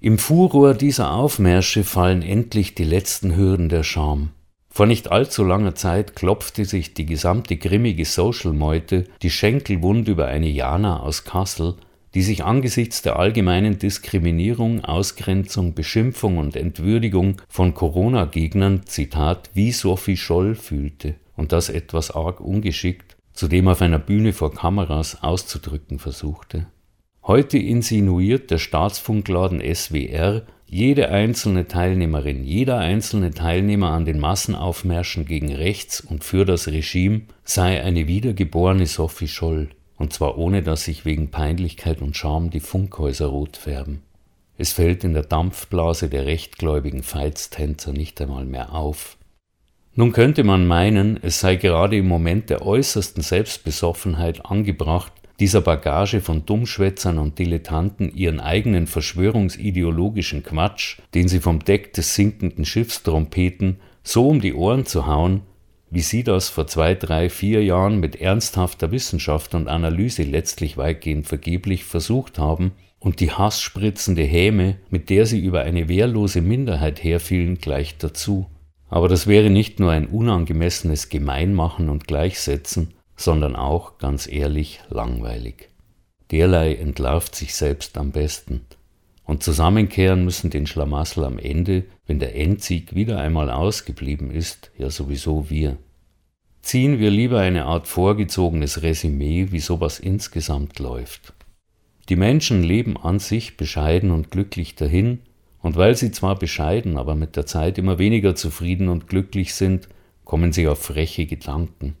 Im 0.00 0.18
Furor 0.18 0.74
dieser 0.74 1.12
Aufmärsche 1.12 1.82
fallen 1.82 2.22
endlich 2.22 2.76
die 2.76 2.84
letzten 2.84 3.34
Hürden 3.34 3.68
der 3.68 3.82
Scham. 3.82 4.30
Vor 4.70 4.86
nicht 4.86 5.10
allzu 5.10 5.42
langer 5.42 5.74
Zeit 5.74 6.14
klopfte 6.14 6.64
sich 6.64 6.94
die 6.94 7.04
gesamte 7.04 7.56
grimmige 7.56 8.04
Social-Meute 8.04 9.06
die 9.22 9.30
Schenkel 9.30 9.82
wund 9.82 10.06
über 10.06 10.26
eine 10.26 10.48
Jana 10.48 11.00
aus 11.00 11.24
Kassel, 11.24 11.74
die 12.14 12.22
sich 12.22 12.44
angesichts 12.44 13.02
der 13.02 13.18
allgemeinen 13.18 13.80
Diskriminierung, 13.80 14.84
Ausgrenzung, 14.84 15.74
Beschimpfung 15.74 16.38
und 16.38 16.54
Entwürdigung 16.54 17.42
von 17.48 17.74
Corona-Gegnern, 17.74 18.86
Zitat, 18.86 19.50
wie 19.54 19.72
Sophie 19.72 20.16
Scholl 20.16 20.54
fühlte 20.54 21.16
und 21.34 21.50
das 21.50 21.70
etwas 21.70 22.12
arg 22.12 22.40
ungeschickt, 22.40 23.16
zudem 23.32 23.66
auf 23.66 23.82
einer 23.82 23.98
Bühne 23.98 24.32
vor 24.32 24.54
Kameras 24.54 25.24
auszudrücken 25.24 25.98
versuchte. 25.98 26.68
Heute 27.28 27.58
insinuiert 27.58 28.50
der 28.50 28.56
Staatsfunkladen 28.56 29.62
SWR, 29.62 30.46
Jede 30.70 31.10
einzelne 31.10 31.68
Teilnehmerin, 31.68 32.42
jeder 32.42 32.78
einzelne 32.78 33.32
Teilnehmer 33.32 33.90
an 33.90 34.06
den 34.06 34.18
Massenaufmärschen 34.18 35.26
gegen 35.26 35.54
rechts 35.54 36.00
und 36.00 36.24
für 36.24 36.46
das 36.46 36.68
Regime 36.68 37.22
sei 37.44 37.82
eine 37.82 38.08
wiedergeborene 38.08 38.86
Sophie 38.86 39.28
Scholl, 39.28 39.68
und 39.98 40.14
zwar 40.14 40.38
ohne 40.38 40.62
dass 40.62 40.84
sich 40.84 41.04
wegen 41.04 41.30
Peinlichkeit 41.30 42.00
und 42.00 42.16
Scham 42.16 42.48
die 42.48 42.60
Funkhäuser 42.60 43.26
rot 43.26 43.58
färben. 43.58 44.00
Es 44.56 44.72
fällt 44.72 45.04
in 45.04 45.12
der 45.12 45.22
Dampfblase 45.22 46.08
der 46.08 46.24
rechtgläubigen 46.24 47.02
Feitstänzer 47.02 47.92
nicht 47.92 48.18
einmal 48.22 48.46
mehr 48.46 48.74
auf. 48.74 49.18
Nun 49.94 50.12
könnte 50.12 50.44
man 50.44 50.66
meinen, 50.66 51.18
es 51.22 51.40
sei 51.40 51.56
gerade 51.56 51.96
im 51.96 52.08
Moment 52.08 52.48
der 52.48 52.64
äußersten 52.64 53.22
Selbstbesoffenheit 53.22 54.46
angebracht, 54.46 55.12
dieser 55.40 55.60
Bagage 55.60 56.20
von 56.20 56.46
Dummschwätzern 56.46 57.18
und 57.18 57.38
Dilettanten 57.38 58.12
ihren 58.14 58.40
eigenen 58.40 58.86
verschwörungsideologischen 58.86 60.42
Quatsch, 60.42 60.98
den 61.14 61.28
sie 61.28 61.40
vom 61.40 61.64
Deck 61.64 61.92
des 61.92 62.14
sinkenden 62.14 62.64
Schiffs 62.64 63.02
trompeten, 63.02 63.78
so 64.02 64.28
um 64.28 64.40
die 64.40 64.54
Ohren 64.54 64.84
zu 64.84 65.06
hauen, 65.06 65.42
wie 65.90 66.00
sie 66.00 66.24
das 66.24 66.48
vor 66.48 66.66
zwei, 66.66 66.94
drei, 66.94 67.30
vier 67.30 67.64
Jahren 67.64 68.00
mit 68.00 68.16
ernsthafter 68.16 68.90
Wissenschaft 68.90 69.54
und 69.54 69.68
Analyse 69.68 70.22
letztlich 70.22 70.76
weitgehend 70.76 71.26
vergeblich 71.26 71.84
versucht 71.84 72.38
haben, 72.38 72.72
und 73.00 73.20
die 73.20 73.30
hassspritzende 73.30 74.22
Häme, 74.22 74.76
mit 74.90 75.08
der 75.08 75.24
sie 75.24 75.38
über 75.38 75.60
eine 75.60 75.88
wehrlose 75.88 76.40
Minderheit 76.40 77.04
herfielen, 77.04 77.58
gleich 77.58 77.96
dazu. 77.96 78.46
Aber 78.88 79.08
das 79.08 79.28
wäre 79.28 79.50
nicht 79.50 79.78
nur 79.78 79.92
ein 79.92 80.08
unangemessenes 80.08 81.08
Gemeinmachen 81.08 81.90
und 81.90 82.08
Gleichsetzen, 82.08 82.94
sondern 83.18 83.56
auch, 83.56 83.98
ganz 83.98 84.28
ehrlich, 84.28 84.80
langweilig. 84.88 85.68
Derlei 86.30 86.74
entlarvt 86.74 87.34
sich 87.34 87.54
selbst 87.54 87.98
am 87.98 88.12
besten. 88.12 88.62
Und 89.24 89.42
zusammenkehren 89.42 90.24
müssen 90.24 90.50
den 90.50 90.66
Schlamassel 90.66 91.24
am 91.24 91.38
Ende, 91.38 91.84
wenn 92.06 92.20
der 92.20 92.36
Endsieg 92.36 92.94
wieder 92.94 93.18
einmal 93.18 93.50
ausgeblieben 93.50 94.30
ist, 94.30 94.70
ja 94.78 94.88
sowieso 94.88 95.50
wir. 95.50 95.76
Ziehen 96.62 96.98
wir 96.98 97.10
lieber 97.10 97.40
eine 97.40 97.66
Art 97.66 97.88
vorgezogenes 97.88 98.82
Resümee, 98.82 99.48
wie 99.50 99.60
sowas 99.60 99.98
insgesamt 99.98 100.78
läuft. 100.78 101.34
Die 102.08 102.16
Menschen 102.16 102.62
leben 102.62 102.96
an 102.96 103.18
sich 103.18 103.56
bescheiden 103.56 104.12
und 104.12 104.30
glücklich 104.30 104.76
dahin, 104.76 105.20
und 105.60 105.76
weil 105.76 105.96
sie 105.96 106.12
zwar 106.12 106.38
bescheiden, 106.38 106.96
aber 106.96 107.16
mit 107.16 107.34
der 107.34 107.46
Zeit 107.46 107.78
immer 107.78 107.98
weniger 107.98 108.36
zufrieden 108.36 108.88
und 108.88 109.08
glücklich 109.08 109.54
sind, 109.54 109.88
kommen 110.24 110.52
sie 110.52 110.68
auf 110.68 110.80
freche 110.80 111.26
Gedanken. 111.26 111.96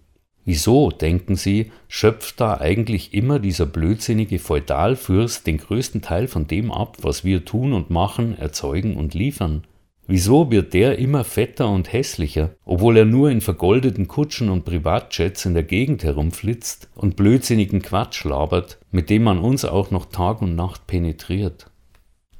Wieso, 0.48 0.90
denken 0.90 1.36
Sie, 1.36 1.72
schöpft 1.88 2.40
da 2.40 2.56
eigentlich 2.56 3.12
immer 3.12 3.38
dieser 3.38 3.66
blödsinnige 3.66 4.38
Feudalfürst 4.38 5.46
den 5.46 5.58
größten 5.58 6.00
Teil 6.00 6.26
von 6.26 6.46
dem 6.46 6.72
ab, 6.72 6.96
was 7.02 7.22
wir 7.22 7.44
tun 7.44 7.74
und 7.74 7.90
machen, 7.90 8.34
erzeugen 8.38 8.96
und 8.96 9.12
liefern? 9.12 9.64
Wieso 10.06 10.50
wird 10.50 10.72
der 10.72 10.98
immer 10.98 11.24
fetter 11.24 11.68
und 11.68 11.92
hässlicher, 11.92 12.54
obwohl 12.64 12.96
er 12.96 13.04
nur 13.04 13.30
in 13.30 13.42
vergoldeten 13.42 14.08
Kutschen 14.08 14.48
und 14.48 14.64
Privatjets 14.64 15.44
in 15.44 15.52
der 15.52 15.64
Gegend 15.64 16.02
herumflitzt 16.02 16.88
und 16.94 17.16
blödsinnigen 17.16 17.82
Quatsch 17.82 18.24
labert, 18.24 18.78
mit 18.90 19.10
dem 19.10 19.24
man 19.24 19.40
uns 19.40 19.66
auch 19.66 19.90
noch 19.90 20.06
Tag 20.06 20.40
und 20.40 20.56
Nacht 20.56 20.86
penetriert? 20.86 21.70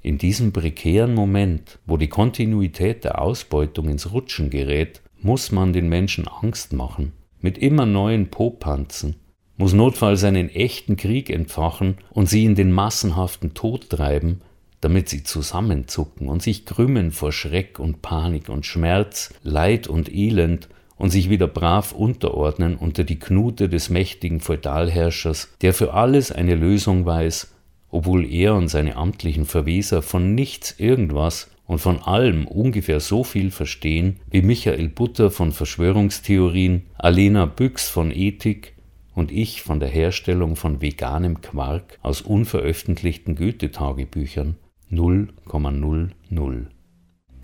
In 0.01 0.17
diesem 0.17 0.55
prekären 0.55 1.13
Moment, 1.13 1.79
wo 1.85 1.99
die 1.99 2.09
Kontinuität 2.09 3.05
der 3.05 3.21
Ausbeutung 3.21 3.91
ins 3.91 4.13
Rutschen 4.13 4.49
gerät, 4.49 5.03
muss 5.21 5.53
man 5.53 5.75
den 5.75 5.91
Menschen 5.91 6.27
Angst 6.27 6.73
machen 6.73 7.13
mit 7.41 7.59
immer 7.59 7.87
neuen 7.87 8.29
Popanzen, 8.31 9.17
muss 9.57 9.73
notfalls 9.73 10.25
einen 10.25 10.49
echten 10.49 10.97
Krieg 10.97 11.31
entfachen 11.31 11.97
und 12.11 12.29
sie 12.29 12.45
in 12.45 12.55
den 12.55 12.73
massenhaften 12.73 13.55
Tod 13.55 13.91
treiben, 13.91 14.41
damit 14.81 15.09
sie 15.09 15.25
zusammenzucken 15.25 16.29
und 16.29 16.43
sich 16.43 16.65
krümmen 16.65 17.11
vor 17.11 17.33
Schreck 17.33 17.79
und 17.79 18.01
Panik 18.03 18.49
und 18.49 18.67
Schmerz, 18.67 19.35
Leid 19.43 19.89
und 19.89 20.13
Elend 20.13 20.69
und 20.97 21.11
sich 21.11 21.31
wieder 21.31 21.49
brav 21.49 21.93
unterordnen 21.93 22.77
unter 22.77 23.05
die 23.05 23.19
Knute 23.19 23.69
des 23.69 23.91
mächtigen 23.91 24.41
Feudalherrschers, 24.41 25.55
der 25.61 25.75
für 25.75 25.95
alles 25.95 26.31
eine 26.33 26.55
Lösung 26.55 27.07
weiß, 27.07 27.55
obwohl 27.91 28.31
er 28.31 28.55
und 28.55 28.69
seine 28.69 28.97
amtlichen 28.97 29.47
Verweser 29.47 30.03
von 30.03 30.35
nichts 30.35 30.75
irgendwas 30.79 31.51
und 31.69 31.79
von 31.79 32.01
allem 32.01 32.47
ungefähr 32.49 32.99
so 32.99 33.23
viel 33.23 33.51
verstehen 33.51 34.21
wie 34.31 34.41
Michael 34.43 34.89
Butter 34.89 35.31
von 35.31 35.53
Verschwörungstheorien, 35.53 36.87
Alena 36.97 37.45
Büchs 37.45 37.91
von 37.91 38.11
Ethik 38.11 38.75
und 39.15 39.31
ich 39.31 39.63
von 39.63 39.79
der 39.79 39.91
Herstellung 39.91 40.57
von 40.57 40.81
veganem 40.81 41.43
Quark 41.43 41.99
aus 42.03 42.23
unveröffentlichten 42.23 43.37
Goethe-Tagebüchern 43.37 44.57
0,00. 44.91 46.67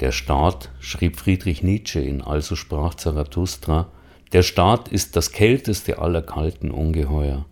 Der 0.01 0.11
Staat, 0.11 0.71
schrieb 0.81 1.17
Friedrich 1.17 1.63
Nietzsche 1.63 2.01
in 2.01 2.23
Also 2.23 2.57
sprach 2.57 2.95
Zarathustra, 2.95 3.93
der 4.33 4.43
Staat 4.43 4.89
ist 4.89 5.17
das 5.17 5.33
kälteste 5.33 5.99
aller 5.99 6.23
kalten 6.23 6.71
Ungeheuer. 6.71 7.45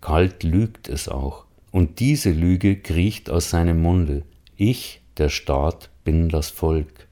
Kalt 0.00 0.44
lügt 0.44 0.88
es 0.88 1.10
auch, 1.10 1.44
und 1.70 2.00
diese 2.00 2.32
Lüge 2.32 2.76
kriecht 2.76 3.28
aus 3.28 3.50
seinem 3.50 3.82
Munde. 3.82 4.22
Ich, 4.56 4.99
der 5.18 5.28
Staat, 5.28 5.90
bin 6.04 6.28
das 6.28 6.50
Volk. 6.50 7.08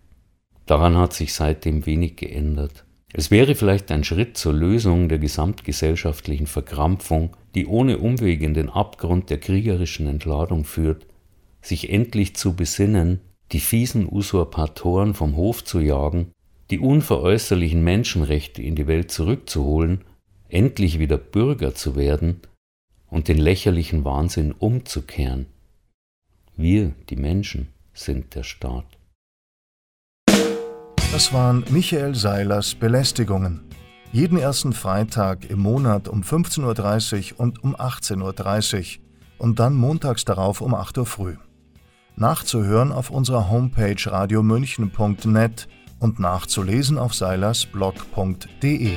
Daran 0.66 0.96
hat 0.96 1.12
sich 1.12 1.32
seitdem 1.32 1.86
wenig 1.86 2.16
geändert. 2.16 2.84
Es 3.12 3.30
wäre 3.30 3.54
vielleicht 3.54 3.90
ein 3.90 4.04
Schritt 4.04 4.36
zur 4.36 4.52
Lösung 4.52 5.08
der 5.08 5.18
gesamtgesellschaftlichen 5.18 6.46
Verkrampfung, 6.46 7.36
die 7.54 7.66
ohne 7.66 7.98
Umweg 7.98 8.42
in 8.42 8.52
den 8.52 8.68
Abgrund 8.68 9.30
der 9.30 9.38
kriegerischen 9.38 10.06
Entladung 10.06 10.64
führt, 10.64 11.06
sich 11.62 11.90
endlich 11.90 12.36
zu 12.36 12.54
besinnen, 12.54 13.20
die 13.52 13.60
fiesen 13.60 14.06
Usurpatoren 14.10 15.14
vom 15.14 15.36
Hof 15.36 15.64
zu 15.64 15.80
jagen, 15.80 16.32
die 16.70 16.78
unveräußerlichen 16.78 17.82
Menschenrechte 17.82 18.62
in 18.62 18.76
die 18.76 18.86
Welt 18.86 19.10
zurückzuholen, 19.10 20.04
endlich 20.50 20.98
wieder 20.98 21.16
Bürger 21.16 21.74
zu 21.74 21.96
werden 21.96 22.40
und 23.10 23.28
den 23.28 23.38
lächerlichen 23.38 24.04
Wahnsinn 24.04 24.52
umzukehren. 24.52 25.46
Wir, 26.56 26.92
die 27.08 27.16
Menschen, 27.16 27.68
sind 27.98 28.34
der 28.34 28.42
Staat. 28.42 28.86
Das 31.12 31.32
waren 31.32 31.64
Michael 31.70 32.14
Seilers 32.14 32.74
Belästigungen. 32.74 33.64
Jeden 34.12 34.38
ersten 34.38 34.72
Freitag 34.72 35.50
im 35.50 35.58
Monat 35.58 36.08
um 36.08 36.22
15.30 36.22 37.32
Uhr 37.32 37.40
und 37.40 37.62
um 37.62 37.76
18.30 37.76 38.98
Uhr 38.98 39.04
und 39.38 39.58
dann 39.58 39.74
montags 39.74 40.24
darauf 40.24 40.60
um 40.60 40.74
8 40.74 40.98
Uhr 40.98 41.06
früh. 41.06 41.36
Nachzuhören 42.16 42.92
auf 42.92 43.10
unserer 43.10 43.50
Homepage 43.50 43.96
radiomünchen.net 44.04 45.68
und 45.98 46.18
nachzulesen 46.18 46.98
auf 46.98 47.14
seilersblog.de. 47.14 48.96